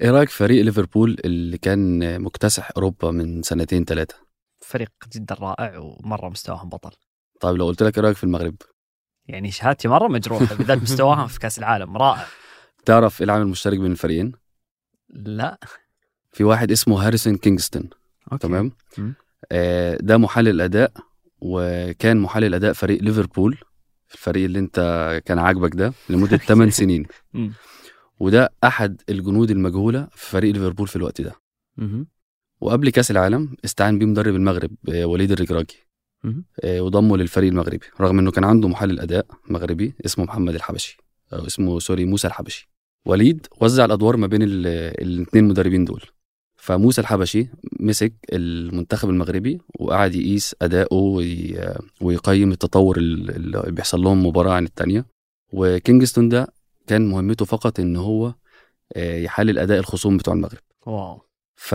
[0.00, 4.14] إيه رأيك فريق ليفربول اللي كان مكتسح أوروبا من سنتين ثلاثة
[4.60, 6.90] فريق جدا رائع ومرة مستواهم بطل.
[7.40, 8.54] طيب لو قلت لك إيه رأيك في المغرب؟
[9.26, 12.26] يعني شهادتي مرة مجروحة بالذات مستواهم في كأس العالم رائع.
[12.84, 14.32] تعرف إيه العامل المشترك بين الفريقين؟
[15.08, 15.58] لا.
[16.32, 17.90] في واحد اسمه هاريسون كينغستون.
[18.32, 18.46] okay.
[18.48, 18.72] تمام.
[19.52, 20.92] آه ده محلل اداء
[21.40, 23.58] وكان محلل أداء فريق ليفربول
[24.14, 24.80] الفريق اللي أنت
[25.26, 27.06] كان عاجبك ده لمدة 8 سنين.
[28.20, 31.32] وده أحد الجنود المجهولة في فريق ليفربول في الوقت ده.
[32.60, 35.78] وقبل كأس العالم استعان بيه مدرب المغرب آه، وليد الركراكي
[36.24, 36.44] مهم.
[36.64, 40.96] آه، وضمه للفريق المغربي رغم إنه كان عنده محلل أداء مغربي اسمه محمد الحبشي
[41.32, 42.68] أو اسمه sorry موسى الحبشي.
[43.06, 46.02] وليد وزع الأدوار ما بين الاثنين مدربين دول.
[46.56, 47.48] فموسى الحبشي
[47.80, 54.64] مسك المنتخب المغربي وقعد يقيس اداؤه وي- ويقيم التطور ال- اللي بيحصل لهم مباراة عن
[54.64, 55.06] الثانية
[55.52, 56.46] وكينجستون ده
[56.88, 58.34] كان مهمته فقط إن هو
[58.96, 60.62] آه، يحلل أداء الخصوم بتوع المغرب.
[60.86, 61.22] wow.
[61.56, 61.74] ف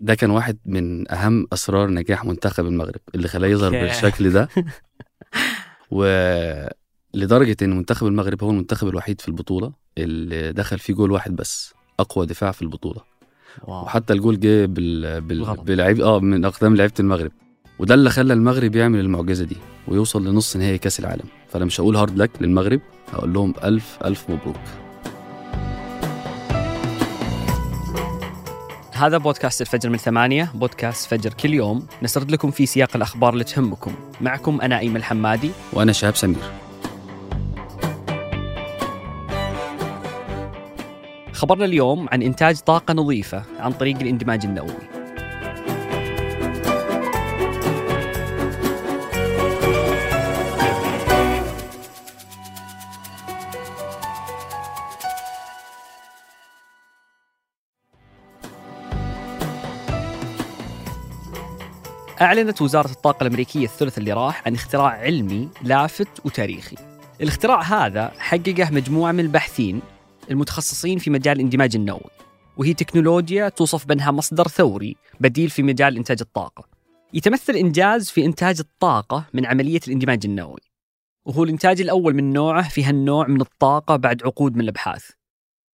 [0.00, 3.70] ده كان واحد من أهم أسرار نجاح منتخب المغرب اللي خلاه يظهر.
[3.70, 4.48] بالشكل ده.
[5.90, 11.74] ولدرجه إن منتخب المغرب هو المنتخب الوحيد في البطولة اللي دخل فيه جول واحد بس
[12.00, 13.00] أقوى دفاع في البطولة.
[13.62, 13.82] wow.
[13.82, 15.20] وحتى الجول جه بال...
[15.20, 15.56] بال...
[15.56, 17.32] بلعيب آه من أقدام لعيبة المغرب.
[17.78, 19.56] وده اللي خلى المغرب يعمل المعجزة دي
[19.88, 21.37] ويوصل لنص نهائي كأس العالم.
[21.52, 22.80] فأنا مش هقول هارد لك للمغرب
[23.12, 24.56] هقول لهم ألف ألف مبروك.
[28.92, 31.86] هذا بودكاست الفجر من ثمانية بودكاست فجر كل يوم.
[32.02, 33.94] نسرد لكم في سياق الأخبار اللي تهمكم.
[34.20, 36.42] معكم أنا أيمن الحمادي وأنا شهاب سمير.
[41.32, 44.97] خبرنا اليوم عن إنتاج طاقة نظيفة عن طريق الاندماج النووي.
[62.20, 66.76] أعلنت وزارة الطاقة الأمريكية الثلاث اللي راح عن اختراع علمي لافت وتاريخي.
[67.20, 69.80] الاختراع هذا حققه مجموعة من الباحثين
[70.30, 72.10] المتخصصين في مجال الاندماج النووي
[72.56, 76.64] وهي تكنولوجيا توصف بأنها مصدر ثوري بديل في مجال إنتاج الطاقة.
[77.14, 80.60] يتمثل إنجاز في إنتاج الطاقة من عملية الاندماج النووي
[81.24, 85.10] وهو الإنتاج الأول من نوعه في هالنوع من الطاقة بعد عقود من الأبحاث.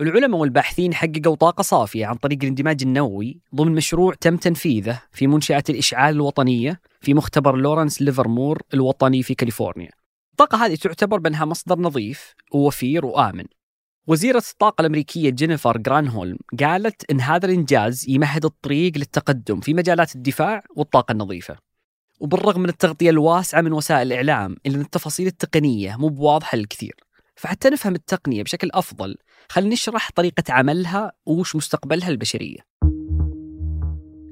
[0.00, 5.62] العلماء والباحثين حققوا طاقة صافية عن طريق الاندماج النووي ضمن مشروع تم تنفيذه في منشأة
[5.68, 9.90] الإشعال الوطنية في مختبر لورنس ليفرمور الوطني في كاليفورنيا.
[10.32, 13.44] الطاقة هذه تعتبر بأنها مصدر نظيف ووفير وآمن.
[14.06, 20.62] وزيرة الطاقة الأمريكية جينيفر جرانهولم قالت إن هذا الإنجاز يمهد الطريق للتقدم في مجالات الدفاع
[20.76, 21.56] والطاقة النظيفة.
[22.20, 27.07] وبالرغم من التغطية الواسعة من وسائل الإعلام إلا أن التفاصيل التقنية مو بواضحة للكثير.
[27.38, 29.16] فحتى نفهم التقنية بشكل أفضل
[29.48, 32.58] خلينا نشرح طريقة عملها وش مستقبلها البشرية.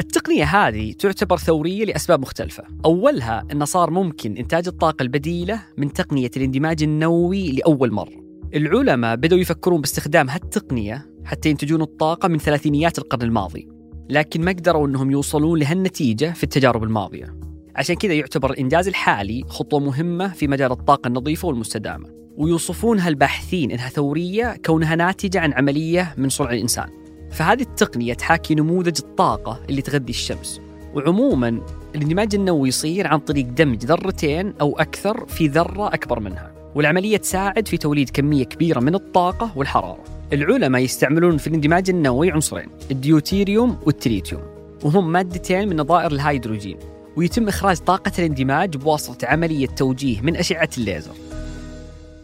[0.00, 2.64] التقنية هذه تعتبر ثورية لأسباب مختلفة.
[2.84, 8.28] أولها أنه صار ممكن إنتاج الطاقة البديلة من تقنية الاندماج النووي لأول مرة.
[8.54, 13.68] العلماء بدأوا يفكرون باستخدام هالتقنية حتى ينتجون الطاقة من ثلاثينيات القرن الماضي
[14.10, 17.47] لكن ما قدروا أنهم يوصلون لهالنتيجة في التجارب الماضية.
[17.76, 22.08] عشان كذا يعتبر الإنجاز الحالي خطوة مهمة في مجال الطاقة النظيفة والمستدامة.
[22.36, 26.88] ويوصفونها الباحثين أنها ثورية كونها ناتجة عن عملية من صنع الإنسان.
[27.30, 30.60] فهذه التقنية تحاكي نموذج الطاقة اللي تغذي الشمس.
[30.94, 31.60] وعموما
[31.94, 36.52] الاندماج النووي يصير عن طريق دمج ذرتين أو أكثر في ذرة أكبر منها.
[36.74, 40.04] والعملية تساعد في توليد كمية كبيرة من الطاقة والحرارة.
[40.32, 44.42] العلماء يستعملون في الاندماج النووي عنصرين الديوتيريوم والتريتيوم.
[44.84, 46.76] وهم مادتين من نظائر الهيدروجين.
[47.18, 51.14] ويتم إخراج طاقة الاندماج بواسطة عملية توجيه من أشعة الليزر.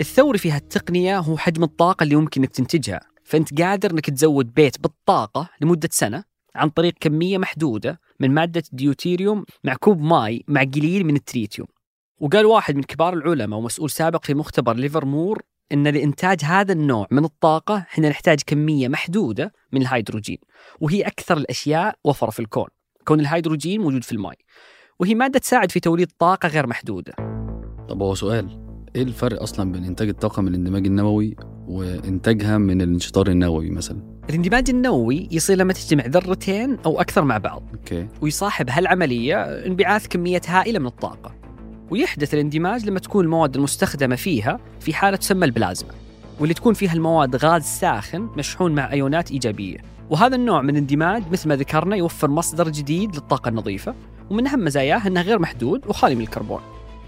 [0.00, 3.00] الثوري في هالتقنية هو حجم الطاقة اللي ممكن إنك تنتجها.
[3.24, 9.44] فأنت قادر إنك تزود بيت بالطاقة لمدة سنة عن طريق كمية محدودة من مادة الديوتيريوم
[9.64, 11.68] مع كوب ماي مع قليل من التريتيوم.
[12.20, 17.24] وقال واحد من كبار العلماء ومسؤول سابق في مختبر ليفرمور إن لإنتاج هذا النوع من
[17.24, 20.38] الطاقة إحنا نحتاج كمية محدودة من الهيدروجين
[20.80, 22.68] وهي أكثر الأشياء وفرة في الكون.
[23.04, 24.34] كون الهيدروجين موجود في الماء
[25.00, 27.12] وهي مادة تساعد في توليد طاقة غير محدودة.
[27.88, 28.48] طب هو سؤال
[28.96, 31.36] إيه الفرق أصلا بين إنتاج الطاقة من الاندماج النووي
[31.68, 33.98] وإنتاجها من الانشطار النووي مثلا؟
[34.30, 37.62] الاندماج النووي يصير لما تجتمع ذرتين أو أكثر مع بعض.
[37.74, 38.08] أوكي.
[38.22, 41.34] ويصاحب هالعملية انبعاث كمية هائلة من الطاقة.
[41.90, 45.90] ويحدث الاندماج لما تكون المواد المستخدمة فيها في حالة تسمى البلازما
[46.40, 49.78] واللي تكون فيها المواد غاز ساخن مشحون مع أيونات إيجابية.
[50.10, 53.94] وهذا النوع من الاندماج مثل ما ذكرنا يوفر مصدر جديد للطاقة النظيفة
[54.30, 56.60] ومن أهم مزاياه أنه غير محدود وخالي من الكربون.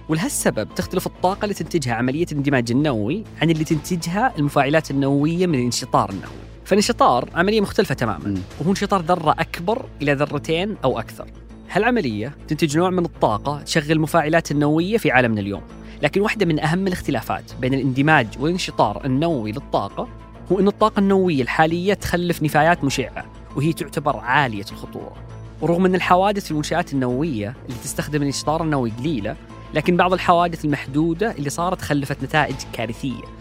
[0.08, 6.10] ولهالسبب تختلف الطاقة اللي تنتجها عملية الاندماج النووي عن اللي تنتجها المفاعلات النووية من الانشطار
[6.10, 6.40] النووي.
[6.64, 8.34] فالانشطار عملية مختلفة تماما.
[8.60, 11.26] وهو انشطار ذرة أكبر إلى ذرتين أو أكثر.
[11.70, 15.62] هالعملية تنتج نوع من الطاقة تشغل المفاعلات النووية في عالمنا اليوم.
[16.02, 20.08] لكن واحدة من أهم الاختلافات بين الاندماج والانشطار النووي للطاقة
[20.52, 23.24] هو أن الطاقة النووية الحالية تخلف نفايات مشعة
[23.56, 25.29] وهي تعتبر عالية الخطورة.
[25.60, 29.36] ورغم أن الحوادث في المنشآت النووية اللي تستخدم الانشطار النووي قليلة
[29.74, 33.40] لكن بعض الحوادث المحدودة اللي صارت خلفت نتائج كارثية.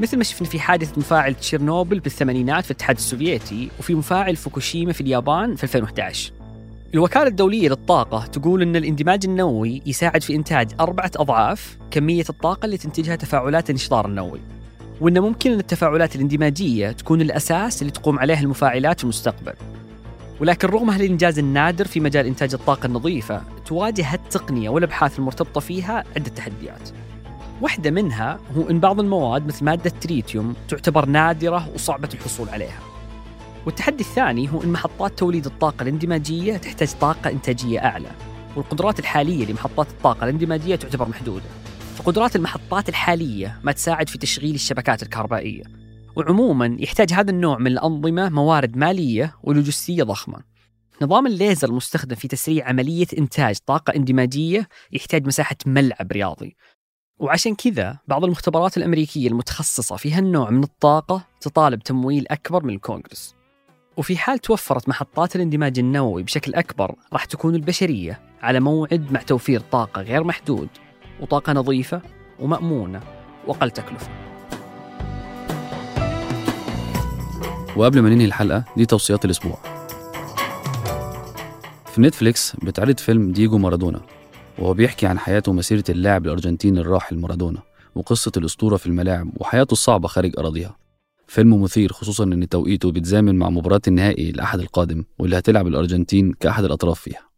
[0.00, 5.00] مثل ما شفنا في حادث مفاعل تشيرنوبل بالثمانينات في الاتحاد السوفيتي وفي مفاعل فوكوشيما في
[5.00, 6.32] اليابان في 2011
[6.94, 12.76] الوكالة الدولية للطاقة تقول أن الاندماج النووي يساعد في إنتاج أربعة أضعاف كمية الطاقة اللي
[12.76, 14.40] تنتجها تفاعلات الانشطار النووي
[15.00, 19.52] وأن ممكن أن التفاعلات الاندماجية تكون الأساس اللي تقوم عليه المفاعلات في المستقبل.
[20.40, 26.30] ولكن رغم هالإنجاز النادر في مجال إنتاج الطاقة النظيفة تواجه هالتقنية والأبحاث المرتبطة فيها عدة
[26.30, 26.90] تحديات.
[27.60, 32.78] واحدة منها هو أن بعض المواد مثل مادة تريتيوم تعتبر نادرة وصعبة الحصول عليها.
[33.66, 38.10] والتحدي الثاني هو أن محطات توليد الطاقة الاندماجية تحتاج طاقة إنتاجية أعلى
[38.56, 41.46] والقدرات الحالية لمحطات الطاقة الاندماجية تعتبر محدودة.
[41.96, 45.79] فقدرات المحطات الحالية ما تساعد في تشغيل الشبكات الكهربائية.
[46.16, 50.38] وعموما يحتاج هذا النوع من الأنظمة موارد مالية ولوجستية ضخمة.
[51.02, 56.56] نظام الليزر المستخدم في تسريع عملية إنتاج طاقة اندماجية يحتاج مساحة ملعب رياضي.
[57.18, 63.34] وعشان كذا بعض المختبرات الأمريكية المتخصصة في هالنوع من الطاقة تطالب تمويل أكبر من الكونغرس.
[63.96, 69.60] وفي حال توفرت محطات الاندماج النووي بشكل أكبر راح تكون البشرية على موعد مع توفير
[69.60, 70.68] طاقة غير محدود
[71.20, 72.02] وطاقة نظيفة
[72.38, 73.00] ومأمونة
[73.46, 74.19] وأقل تكلفة.
[77.76, 79.58] وقبل ما ننهي الحلقة دي توصيات الأسبوع.
[81.86, 84.00] في نتفليكس بتعرض فيلم دييجو مارادونا
[84.58, 87.62] وهو بيحكي عن حياته ومسيرة اللاعب الأرجنتيني الراحل مارادونا
[87.94, 90.76] وقصة الأسطورة في الملاعب وحياته الصعبة خارج أراضيها.
[91.26, 96.64] فيلم مثير خصوصا إن توقيته بيتزامن مع مباراة النهائي الأحد القادم واللي هتلعب الأرجنتين كأحد
[96.64, 97.30] الأطراف فيها.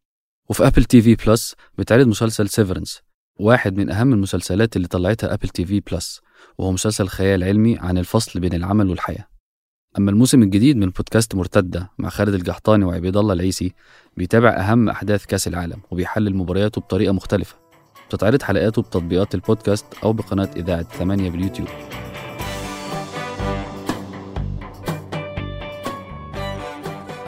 [0.51, 3.01] وفي Apple TV Plus بتعرض مسلسل Severance
[3.41, 6.21] واحد من أهم المسلسلات اللي طلعتها Apple TV Plus
[6.59, 9.32] وهو مسلسل خيال علمي عن الفصل بين العمل والحياة.
[9.99, 13.75] أما الموسم الجديد من بودكاست مرتدة مع خالد القحطاني وعبيد الله العيسي
[14.17, 17.57] بيتابع أهم أحداث كأس العالم وبيحلل مبارياته بطريقة مختلفة.
[18.09, 21.69] بتتعرض حلقاته بتطبيقات البودكاست أو بقناة إذاعة 8 باليوتيوب.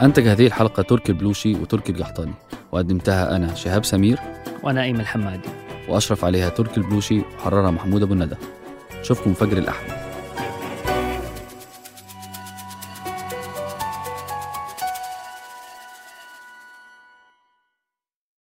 [0.01, 2.33] أنتج هذه الحلقة تركي البلوشي وتركي الجحطاني
[2.71, 4.19] وقدمتها أنا شهاب سمير
[4.63, 5.49] وأنا أيمن الحمادي
[5.89, 8.35] وأشرف عليها تركي البلوشي وحررها محمود أبو الندى.
[8.91, 10.04] أشوفكم فجر الأحد.